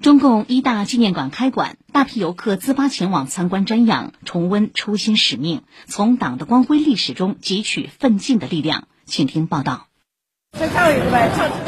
[0.00, 8.88] 中共一大纪念馆开馆，大批游客自发前往参观瞻仰，重温初心使命，从党的光辉历史中汲取奋进的力量。
[9.04, 9.89] 请听报道。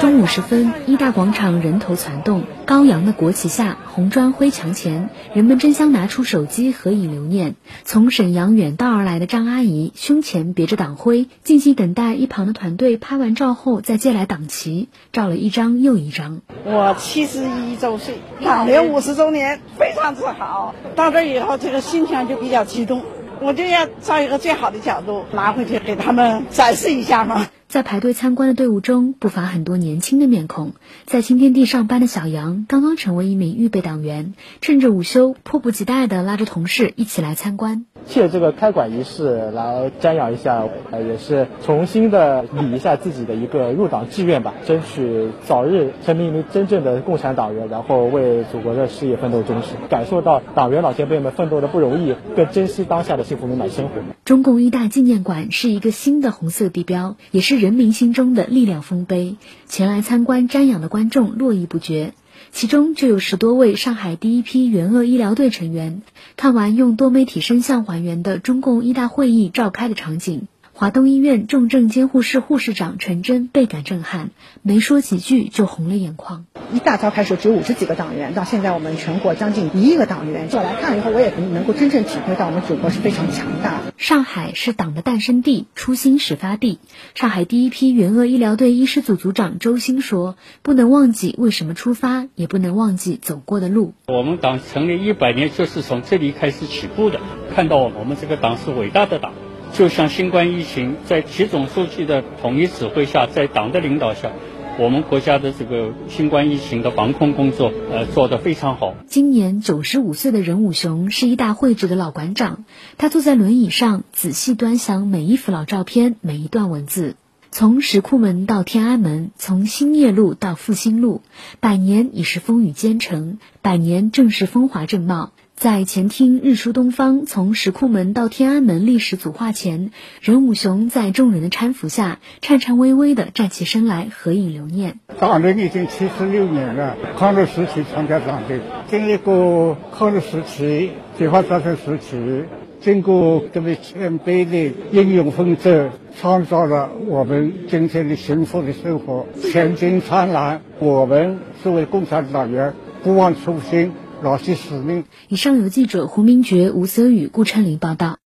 [0.00, 7.54] 中午时分，一大广场人头攒动，高扬的国旗下，红砖灰墙前，人们争相拿出手机合影留念。
[7.84, 16.40] 从沈阳远道而来的张阿姨，胸前别着党徽，静静等待一旁的团队拍完照后再借来党旗，照了一张又一张。
[16.64, 20.74] 我七十一周岁，党龄五十周年，非常自豪。
[20.96, 23.02] 到这以后，这个心情就比较激动，
[23.40, 27.46] 我就要照一个最好的角度拿回去给他们展示一下嘛。
[27.72, 30.72] 在排队参观的队伍中，不乏很多年轻的面孔。
[31.06, 37.86] 在新天地上班的小杨，刚刚成为一名预备党员，趁着午休，迫不及待地拉着同事一起来参观。
[38.04, 53.94] 借这个开馆仪式来瞻仰一下，呃，也是重新的理一下自己的一个入党志愿吧，争取早日成为一名真正的共产党员，然后为祖国的事业奋斗终身，感受到党员老前辈们奋斗的不容易，更珍惜当下的幸福美满生活。
[54.26, 59.36] 中共一大纪念馆是一个新的红色地标，也是人民心中的力量丰碑。
[59.68, 62.12] 前来参观瞻仰的观众络绎不绝。
[62.50, 66.02] 其中就有十多位上海第一批援鄂医疗队成员。
[66.36, 70.48] 看完用多媒体声像还原的中共一大会议召开的场景，
[70.82, 74.30] 华东医院重症监护室护士长陈真倍感震撼，
[74.62, 76.44] 没说几句就红了眼眶。
[76.72, 80.48] 一大早开始只有五十几个党员，到现在我们全国将近一亿个党员。
[80.50, 83.94] 我来看了以后，我也能够真正体会到我们祖国是非常强大的。
[83.96, 86.80] 上海是党的诞生地，初心始发地。
[87.14, 93.94] 上海第一批援鄂医疗队医师组组长周鑫说：“不能忘记为什么出发，也不能忘记走过的路。
[94.08, 97.20] 我们党成立一百年就是从这里开始起步的，
[97.54, 99.32] 看到我们这个党是伟大的党。
[99.72, 104.30] 就像新冠疫情，在习总书记的统一指挥下，在党的领导下。”
[104.78, 108.94] 我们国家的这个新冠疫情的防控工作，呃，做得非常好。
[109.06, 112.64] 今年九十五岁的任武雄是一大会址的老馆长，
[112.96, 117.16] 他坐在轮椅上，仔细端详每一幅老照片，每一段文字。
[117.50, 121.20] 从石库门到天安门，从兴业路到复兴路，
[121.60, 125.32] 百年已是风雨兼程，百年正是风华正茂。
[125.62, 134.98] 在前厅日出东方，从石库门到天安门历史组画前，任武雄在众人的搀扶下，颤颤巍巍地站起身来合影留念。
[135.20, 138.58] 党人已经七十六年了，抗日时期参加党的，
[138.90, 142.42] 经历过抗日时期、解放战争时期，
[142.80, 145.90] 经过这位前辈的英勇奋斗，
[146.20, 150.60] 创造了我们今天的幸福的生活，前景灿烂。
[150.80, 152.74] 我们作为共产党员，
[153.04, 153.92] 不忘初心。
[154.22, 155.04] 老去使命。
[155.28, 158.18] 以上由记者胡明觉、吴泽宇、顾春林报道。